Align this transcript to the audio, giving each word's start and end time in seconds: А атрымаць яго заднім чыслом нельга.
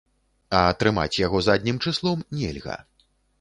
А 0.59 0.61
атрымаць 0.69 1.19
яго 1.27 1.41
заднім 1.49 1.77
чыслом 1.87 2.25
нельга. 2.39 2.81